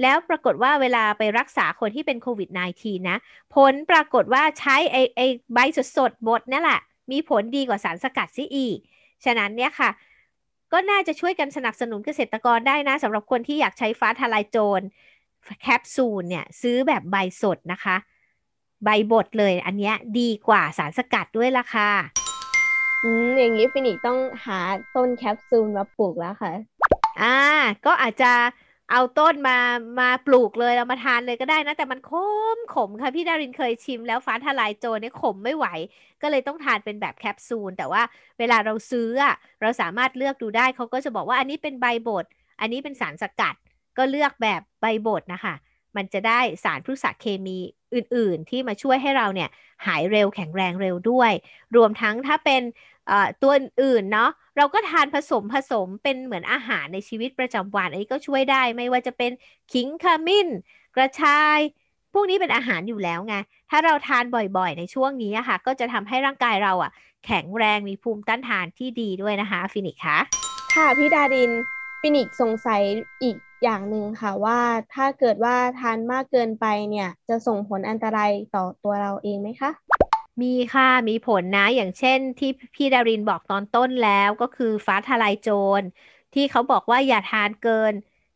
[0.02, 3.18] แล้วปรากฏว่าเวลาไปรักษาคนที่เป็นโควิด -19 นะ
[3.54, 5.20] ผลปรากฏว่าใช้ไอไอ
[5.54, 5.58] ใบ
[5.96, 6.80] สดๆบดนั่นแหละ
[7.10, 8.78] มีผลดีกว่าสารสกัดซิอีก
[9.24, 9.90] ฉะนั้นเนี่ยค่ะ
[10.72, 14.80] ก็น่าจะช่วยกันสนับสนุนเกษตรกรได้นะสำหรับคนที่อยากใช้ฟ้าทลายโจร
[15.62, 17.96] แคปซูลเนี่ย ซื้อแบบใบสดนะคะ
[18.84, 21.90] ใบบดเลยอันนี้ดีกว่าสารสกัดด้วยล่ะค่ะ
[23.04, 24.58] อืมอย่างนี้ฟินิกซ์ต้องหา
[24.94, 26.52] ต้นแคปซูลมาปลูกแล้วค่ะ
[27.20, 27.34] อ่า
[27.86, 28.32] ก็อาจจะ
[28.90, 29.58] เอาต้นมา
[30.00, 32.12] มาปลูกเลยเรามาทานเลยก็ได้นะ แต่มันข
[32.56, 35.66] มขมค่ะ พี่ดารินเคยชิมแล้วฟ้าทลายโจรเนี่ยขมไม่ไหว
[36.22, 38.02] ก็เลยต้องทานเป็นแบบแคปซูล แต่ว่า
[38.38, 42.24] เวลาเราซื้ออะเราสามารถเลือกดูได้เขาก็จะบอกว่าอันนี้เป็นใบบด
[42.60, 43.54] อันนี้เป็นสารสกัด
[43.98, 45.54] ก็เลือกแบบใบบดนะคะ
[45.96, 47.58] มันจะได้สารพฤกษเคมี
[47.94, 49.48] อื่น ๆ ที่มาช่วยให้เราเนี่ย
[49.86, 51.32] หายเร็วแข็งแรงเร็วด้วย
[51.76, 52.62] รวมทั้งถ้าเป็น
[53.42, 59.30] ตัวอื่นเนาะเราก็ทานผสมผสมเป็นเหมือนอาหารในชีวิตประจำวันอันนี้ก็ช่วยได้ไม่ว่าจะเป็น
[59.72, 60.48] ขิงขมิ้น
[60.96, 61.58] กระชาย
[62.12, 63.34] พวกนี้เป็นอาหารอยู่แล้วไง
[63.70, 66.90] ถ้าเราทานบ่อยๆ ในช่วงนี้ค่ะ ก็จะทำให้ร่างกายเราอะ
[67.26, 70.18] แข็งแรงมีภูมิต้านทานที่ดีด้วยนะคะฟินิกคะ
[70.74, 71.50] ค่ะพี่ดาริน
[72.00, 72.82] ฟินิกซ์สงสัย
[73.22, 74.60] อีกอย่างหนึ่งค่ะว่า
[74.94, 79.70] ถ้าเกิดว่าทานมากเกินไปเนี่ย จะส่งผลอันตรายต่อตัวเราเองไหมคะ
[80.42, 85.48] มีค่ะ มีผลนะ อย่างเช่นที่พี่ดารินบอกตอนต้นแล้วก็คือฟ้าทลายโจ
[85.80, 85.82] ร
[86.34, 87.94] ที่เขาบอกว่าอย่าทานเกิน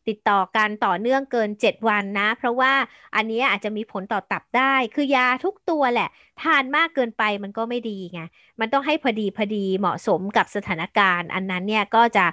[0.08, 2.72] ติดต่อกันต่อเนื่องเกิน 7 วันนะ เพราะว่า
[3.16, 6.08] อันนี้อาจจะมีผลต่อตับได้ คือยาทุกตัวแหละ
[6.42, 8.20] ทานมากเกินไปมันก็ไม่ดีไง
[8.60, 12.26] มันต้องให้พอดีพอดีเหมาะสมกับสถานการณ์ อันนั้นเนี่ยก็จะ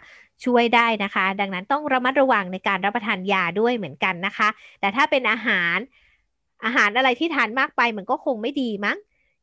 [0.45, 5.77] ช่วยได้นะคะ ดังนั้นต้องระมัดระวังในการรับประทานยาด้วยเหมือนกันนะคะ แต่ถ้าเป็นอาหาร
[6.65, 8.97] อาหารอะไรที่ทานมากไปมันก็คงไม่ดีมั้ง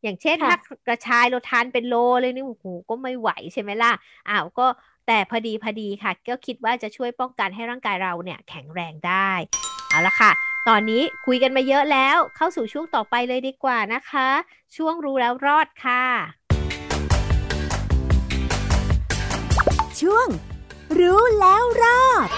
[0.07, 0.57] อย่างเช่นถ้า
[0.89, 3.93] กระชายเราทานเป็นโลเลยนี่โอ้โหก็ไม่ไหวใช่ไหมล่ะ
[4.29, 4.67] อ้าวก็
[5.07, 9.31] แต่พอดีพอดีค่ะ ก็คิดว่าจะช่วยป้องกันให้ร่างกายเราเนี่ยแข็งแรงได้
[9.89, 10.31] เอาละค่ะ
[10.69, 14.29] ตอนนี้คุยกันมาเยอะแล้วเข้าสู่ช่วงต่อไปเลยดีกว่านะคะ
[14.77, 16.05] ช่วงรู้แล้วรอดค่ะ
[20.01, 20.29] ช่วง
[20.99, 22.29] รู้แล้วรอด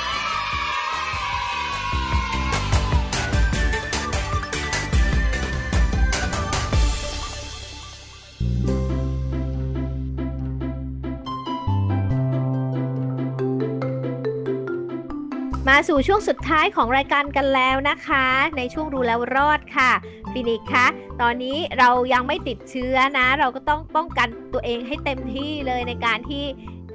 [15.68, 18.24] มาสู่ช่วงสุดท้ายของรายการกันแล้วนะคะ
[18.56, 19.90] ในช่วงรู้แล้วรอดค่ะ
[20.32, 20.86] ฟินิกคะ
[21.20, 26.44] ตอนนี้เรายังไม่ติดเชื้อนะ เราก็ต้องป้องกันตัวเองให้เต็มที่เลยในการที่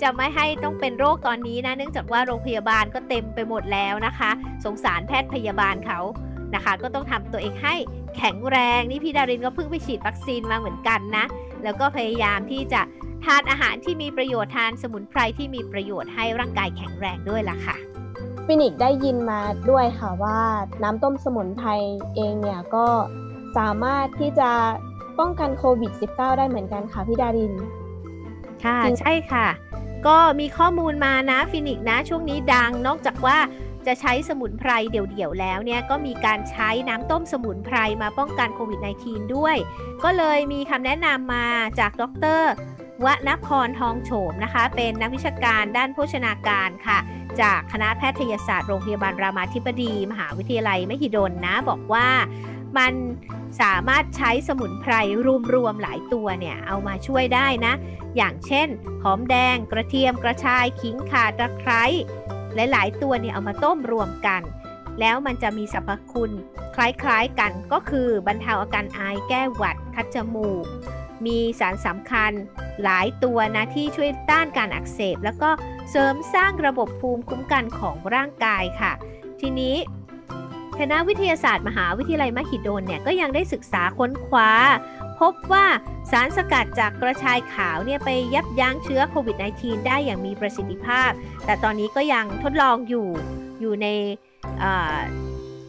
[0.02, 4.32] จะไม่ให้ต้องเป็นโรคตอนนี้นะ เนื่องจากว่าโรงพยาบาลก็เต็มไปหมดแล้วนะคะ
[4.66, 6.00] สงสารแพทย์พยาบาลเขา
[6.56, 7.76] นะคะ ก็ต้องทำตัวเองให้
[8.18, 11.26] แข็งแรงนี่พี่ดารินก็เพิ่งไปฉีดวัคซีนมาเหมือนกันนะ
[11.64, 12.82] แล้วก็พยายามที่จะ
[13.26, 17.78] ทานอาหารที่มีประโยชน์ทานสมุนไพรที่มีประโยชน์ให้ร่างกายแข็งแรงด้วยล่ะค่ะ
[18.46, 20.40] ฟินิกซ์ได้ยินมาด้วยค่ะว่า
[20.84, 21.70] น้ำต้มสมุนไพร
[22.16, 22.88] เองเนี่ยก็
[23.58, 24.50] สามารถที่จะ
[25.20, 27.54] ป้องกันโควิด -19 ได้เหมือนกันค่ะพี่ดาริน
[28.64, 29.48] ค่ะ ใช่ค่ะ
[30.08, 33.38] ก็มีข้อมูลมานะฟินิกซ์นะช่วงนี้ดังนอกจากว่า
[33.86, 39.56] จะใช้สมุนไพรเดี่ยวๆแล้วเนี่ยก็มีการใช้น้ำต้มสมุนไพรมาป้องกันโควิด -19 ด้วย
[40.04, 41.48] ก็เลยมีคำแนะนำมา
[41.80, 42.04] จากด
[42.40, 42.42] ร
[43.06, 47.00] วนครทองโฉมนะคะ เป็นนักวิชาการด้านโภชนาการค่ะ
[47.42, 52.08] จากคณะแพทยศาสตร์โรงพยาบาลรามาธิบดี มหาวิทยาลัยมหิดลนะ บอกว่า
[52.78, 52.94] มัน
[53.62, 54.94] สามารถใช้สมุนไพร
[55.54, 57.74] รวมๆหลายตัวเนี่ยเอามาช่วยได้นะ
[58.18, 58.68] อย่างเช่น
[59.04, 61.84] หอมแดง กระเทียมกระชายขิงข่าตะไคร้
[62.56, 64.42] หลายๆตัวเนี่ยเอามาต้มรวมกัน
[65.00, 66.32] แล้วมันจะมีสรรพคุณ
[66.76, 70.66] คล้ายๆกันก็คือบรรเทาอาการไอแก้หวัดคัดจมูก
[71.28, 72.32] มีสารสำคัญ
[72.84, 75.50] หลายตัวนะที่ช่วยต้านการอักเสบ แล้วก็
[75.90, 78.92] เสริมสร้างระบบภูมิคุ้มกันของร่างกายค่ะ
[79.42, 79.76] ทีนี้
[80.80, 84.50] คณะวิทยาศาสตร์มหาวิทยาลัยมหิดลเนี่ยก็ยังได้ศึกษาค้นคว้า
[85.20, 85.66] พบว่า
[86.12, 91.12] สารสกัดจากกระชายขาวเนี่ยไปยับยั้งเชื้อโควิด -19 ได้อย่างมีประสิทธิภาพ
[91.46, 93.08] แต่ตอนนี้ก็ยังทดลองอยู่
[93.62, 93.88] อยู่ใน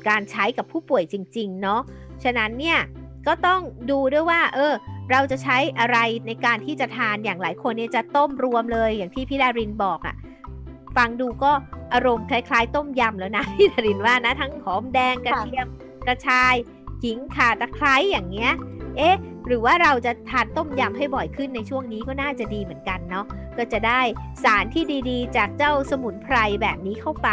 [0.08, 1.80] การใช้กับผู้ป่วยจริง ๆ เนาะ
[2.24, 2.78] ฉะนั้นเนี่ย
[3.26, 4.72] ก็ต้องดูด้วยว่า เออ
[5.10, 10.16] เราจะใช้อะไรในการที่จะทานอย่างหลายคนเนี่ยจะต้มรวมเลยอย่างที่พี่ดารินบอกอะ่ะ
[10.96, 11.52] ฟังดูก็
[11.94, 15.66] อารมณ์คล้ายๆ ต้มยำแล้วนะพี่ดารินว่านะ ทั้งหอมแดงกระเทียม
[16.06, 16.54] กระชาย
[17.02, 18.52] ขิงข่าตะไคร้อย่างเงี้ย
[18.96, 23.24] เอ๊ะ หรือว่าเราจะทานต้มยำให้บ่อยขึ้นในช่วงนี้ก็น่าจะดีเหมือนกันเนาะ
[23.58, 24.00] ก็จะได้
[24.44, 27.30] สารที่ดีๆ จากเจ้าสมุนไพรแบบนี้เข้าไป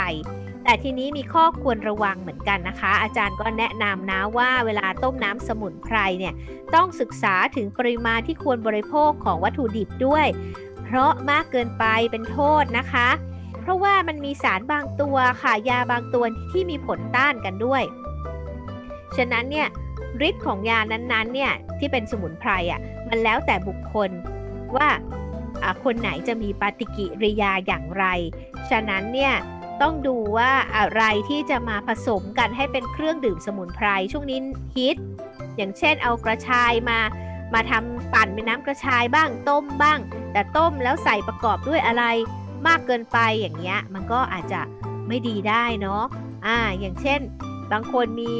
[0.64, 6.34] แต่ทีนี้มีข้อควรระวังเหมือนกันนะคะ อาจารย์ก็แนะนำนะว่าเวลาต้มน้ำสมุนไพรเนี่ย
[6.76, 10.28] ต้องศึกษาถึงปริมาณที่ควรบริโภคของวัตถุดิบด้วย
[10.84, 13.10] เพราะมากเกินไปเป็นโทษนะคะ
[13.62, 17.84] เพราะว่ามันมีสารบางตัวค่ะยาบางตัวที่มีผลต้านกันด้วย
[19.18, 19.68] ฉะนั้นเนี่ย
[20.28, 24.10] ฤทธิ์ของยานั้นๆเนี่ยที่เป็นสมุนไพรอะมันแล้วแต่บุคคล
[24.76, 24.90] ว่า
[25.84, 28.06] คนไหนจะมีปฏิกิริยาอย่างไร
[28.70, 29.34] ฉะนั้นเนี่ย
[29.82, 34.40] ต้องดูว่าอะไรที่จะมาผสมกันให้เป็นเครื่องดื่มสมุนไพรช่วงนี้
[34.78, 34.98] ฮิต
[35.58, 37.00] อย่างเช่นเอากระชายมา
[37.54, 40.00] มาทำปั่นเป็นน้ำกระชายบ้างต้มบ้าง
[40.34, 42.04] แต่ต้มแล้วใส่ประกอบด้วยอะไร
[42.68, 44.62] มากเกินไปอย่างเงี้ยมันก็อาจจะ
[45.08, 46.04] ไม่ดีได้เนาะ
[46.46, 47.20] อ่าอย่างเช่น
[47.72, 48.34] บางคนมี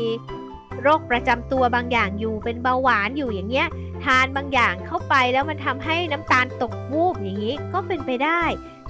[0.82, 3.68] โรคประจำตัวบางอย่างอยู่เป็นเบาหวานอยู่อย่างเงี้ย
[4.04, 8.42] ทานบางอย่างเข้าไปแล้วมันทำให้น้ำตาลตกวูบอย่างนี้ก็เป็นไปได้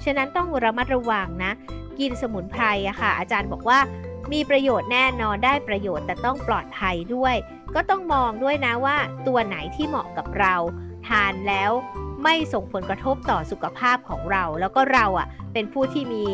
[0.04, 1.52] ฉะนั้นต้องระมัดระวังนะ
[1.98, 3.78] กินสมุนไพรอะค่ะ อาจารย์บอกว่า
[4.32, 7.34] มีประโยชน์แน่นอนได้ประโยชน์แต่ต้องปลอดภัยด้วย
[7.74, 10.54] ก็ต้องมองด้วยนะว่าตัวไหนที่เหมาะกับเรา
[11.08, 11.70] ทานแล้ว
[12.22, 16.24] ไม่ส่งผลกระทบต่อสุขภาพของเรา แล้วก็เราอะเป็นผู้ที่มี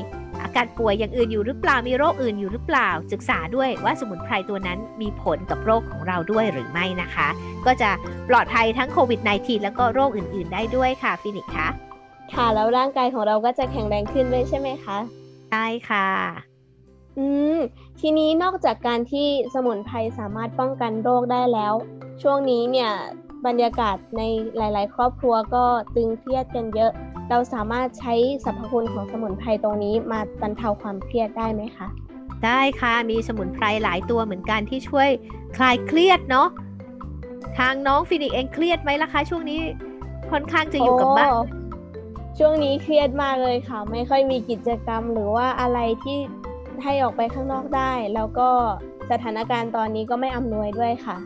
[0.42, 7.28] อาการป่วยอย่างอื่นอยู่หรือเปล่ามีโรคอื่นอยู่หรือเปล่า ศึกษาด้วยว่าสมุนไพรตัวนั้นมีผลกับโรคของเราด้วยหรือไม่นะคะ
[7.66, 7.90] ก็จะ
[8.28, 11.68] ปลอดภัยทั้งโควิด -19 แล้วก็โรคอื่น ๆ ได้ด้วยค่ะฟินิกค่ะ
[12.32, 14.98] ค่ะแล้วร่างกายของเราก็จะแข็งแรงขึ้นด้วยใช่ไหมคะ
[15.50, 16.08] ใช่ค่ะ
[17.18, 17.58] อืม
[18.00, 21.74] ทีนี้นอกจากการที่สมุนไพรสามารถป้องกันโรคได้แล้ว
[22.22, 22.90] ช่วงนี้เนี่ย
[23.46, 24.22] บรรยากาศใน
[24.56, 26.92] หลาย ๆ ครอบครัวก็ตึงเครียดกันเยอะ
[27.30, 31.88] เราสามารถใช้สรรพคุณของสมุนไพรตรงนี้มาบรรเทาความเครียดได้ไหมคะ
[32.44, 35.08] ได้ค่ะ มีสมุนไพรหลายตัวเหมือนกันที่ช่วย
[35.56, 36.48] คลายเครียดเนาะ
[37.58, 39.58] ทางน้องฟินิกเองเครียดไหมล่ะคะ ช่วงนี้
[40.30, 41.30] ค่อนข้างจะอยู่กับบ้าน
[42.38, 46.18] ช่วงนี้เครียดมากเลยค่ะ ไม่ค่อยมีกิจกรรมหรือว่าอะไรที่
[46.84, 48.50] ให้ออกไปข้างนอกได้ แล้วก็
[49.10, 51.16] สถานการณ์ตอนนี้ก็ไม่อำนวยด้วยค่ะ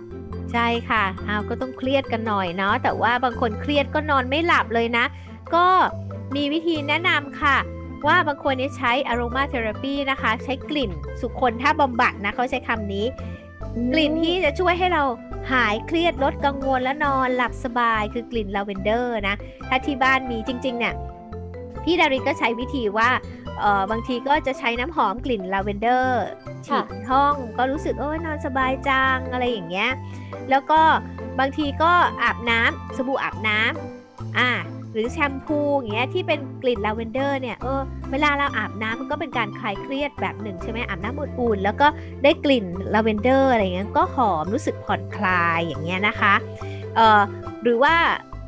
[0.53, 5.05] ใช่ค่ะเอาก็ต้องเครียดกันหน่อยเนาะแต่ว่าบางคนเครียดก็นอนไม่หลับเลยนะ
[5.55, 5.66] ก็
[6.37, 7.57] มีวิธีแนะนำค่ะ
[8.07, 13.07] ว่าบางคนนี่ใช้อารมาเทอราปีนะคะ ใช้กลิ่นสุคนถ้าบำบัดนะเขาใช้คำนี้
[13.92, 15.03] กลิ่นที่จะช่วยให้เรา
[15.50, 19.37] หายเครียดลดกังวลและนอนหลับสบายคือกลิ่นลาเวนเดอร์นะ
[19.68, 20.94] ถ้าที่บ้านมีจริง ๆ เนี่ย
[21.85, 23.11] พี่ดาริน็ใช้วิธีว่า
[23.59, 26.24] เออบางทีก็จะใช้น้ำหอมกลิ่นลาเวนเดอร์
[26.66, 29.90] ฉีดห้องก็รู้สึกเออนอนสบายจังอะไรอย่างเงี้ย
[30.50, 30.81] แล้วก็
[31.40, 34.50] บางทีก็อาบน้ำสบู่อาบน้ำอ่า
[34.92, 41.87] หรือแชมพูอย่างเงี้ยที่เป็นกลิ่นลาเวนเดอร์เนี่ยเออเวลาเราอาบน้ำมันก็เป็นการคลายเครียดแบบหนึ่งใช่ไหมอาบน้ำอุ่นๆแล้วก็
[42.24, 46.35] ได้กลิ่นลาเวนเดอร์อะไรเงี้ยก็หอมรู้สึกผ่อนคลายอย่างเงี้ยนะคะ
[46.96, 47.20] เออ
[47.62, 47.94] หรือว่า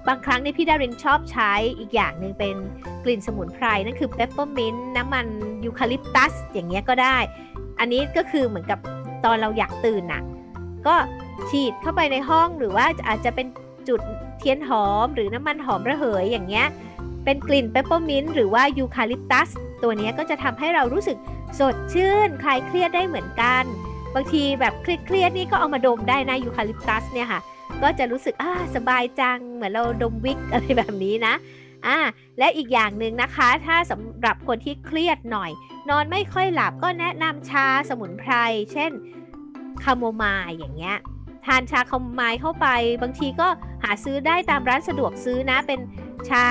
[0.09, 2.57] บางครั้งนี่พี่ดารินชอบใช้อีกอย่างหนึ่งเป็น
[3.05, 5.27] กลิ่นสมุนไพรนั่นคือเปปเปอร์มินต์น้ำมัน
[5.65, 7.17] ยูคาลิปตัสอย่างเงี้ยก็ได้
[7.79, 8.79] อันนี้ก็คือเหมือนกับ
[9.25, 10.23] ตอนเราอยากตื่นน่ะ
[10.87, 10.95] ก็
[11.51, 13.47] ฉีดเข้าไปในห้องหรือว่าอาจจะเป็น
[13.89, 16.67] จุดเทียนหอม หรือน้ำมันหอมระเหยอย่างเงี้ย
[17.25, 19.49] เป็นกลิ่นเปปเปอร์มินต์หรือว่ายูคาลิปตัส
[19.83, 21.17] ตัวนี้ก็จะทำให้เรารู้สึก
[21.59, 23.65] สดชื่น คลายเครียดได้เหมือนกัน
[24.15, 27.41] บางทีแบบเครียดๆนี่ก็เอามาดมได้นะยูคาลิปตัสเนี่ยค่ะ
[27.83, 31.35] ก็จะรู้สึกอ่าสบายจัง เหมือนเราดมวิกอะไรแบบนี้นะ
[31.87, 31.99] อ่า
[32.39, 35.51] และอีกอย่างหนึ่งนะคะ ถ้าสำหรับคนที่เครียดหน่อย
[35.91, 38.33] นอนไม่ค่อยหลับก็แนะนำชาสมุนไพร
[38.73, 38.91] เช่น
[39.83, 40.97] คาโมมายล์อย่างเงี้ย
[41.47, 42.67] ทานชาคาโมมายล์เข้าไป
[43.03, 43.49] บางทีก็
[43.83, 45.81] หาซื้อได้ตามร้านสะดวกซื้อนะ เป็น
[46.29, 46.47] ชา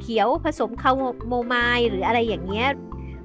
[0.00, 0.92] เขียวผสมคา
[1.28, 2.68] โมไมล์หรืออะไรอย่างเงี้ย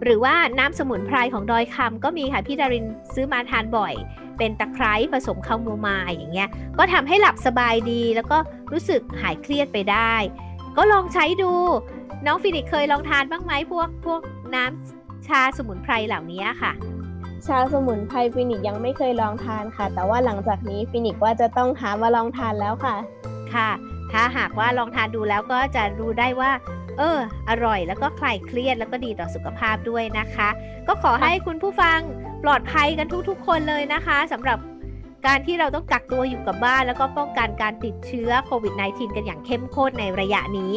[0.04, 3.94] หรือว่าน้ำสมุนไพรของดอยคำก็มีค่ะ พี่ดารินซื้อมาทานบ่อย
[4.38, 8.38] เป็นตะไคร้ผสมคาโมไมล์อย่างเงี้ย ก็ทำให้หลับสบายดี แล้วก็
[8.72, 10.14] รู้สึกหายเครียดไปได้
[10.78, 11.54] ก็ลองใช้ดู
[12.26, 14.22] น้องฟินิกเคยลองทานบ้างไหมพวกพวก
[14.56, 16.72] น้ำชาสมุนไพรเหล่านี้ค่ะ
[17.48, 22.96] ชาสมุนไพรฟินิกยังไม่เคยลองทานค่ะ แต่ว่าหลังจากนี้ฟินิกว่าจะต้องหามาลองทานแล้วค่ะ
[23.54, 23.70] ค่ะ
[24.12, 26.52] ถ้าหากว่าลองทานดูแล้วก็จะรู้ได้ว่า
[26.98, 30.50] เออ อร่อยแล้วก็คลายเครียดแล้วก็ดีต่อสุขภาพด้วยนะคะ
[30.88, 32.00] ก็ขอให้คุณผู้ฟัง
[32.44, 34.58] ปลอดภัยกันทุกๆ คนเลยนะคะสำหรับ
[35.26, 40.74] การที่เราต้องกักตัวอยู่กับบ้าน แล้วก็ป้องกันการติดเชื้อโควิด -19 กันอย่างเข้มข้นในระยะนี้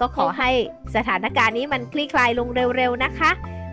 [0.00, 0.50] ก็ขอให้
[0.96, 3.30] สถานการณ์นี้มันคลี่คลายลงเร็วๆนะคะ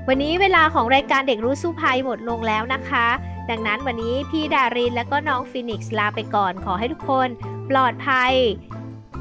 [0.09, 3.07] วันนี้เวลาของรายการเด็กรู้สู้ภัยหมดลงแล้วนะคะ
[3.49, 7.29] ดังนั้นวันนี้พี่ดารินและก็น้องฟินิกส์ลาไปก่อน ขอให้ทุกคน
[7.69, 8.33] ปลอดภัย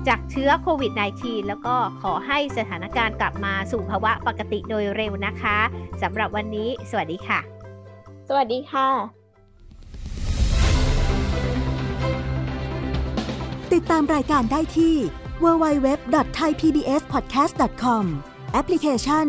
[0.09, 5.59] จากเชื้อโควิด -19 แล้วก็ขอให้สถานการณ์กลับมาสู่ภาวะปกติโดยเร็วนะคะ
[6.03, 7.40] สำหรับวันนี้ สวัสดีค่ะ
[8.29, 8.88] สวัสดีค่ะ
[13.72, 14.94] ติดตามรายการได้ที่
[15.44, 18.05] www.thaipbspodcast.com
[18.53, 19.29] แอปพลิเคชัน